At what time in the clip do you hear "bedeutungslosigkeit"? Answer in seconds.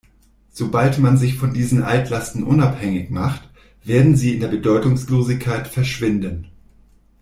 4.47-5.67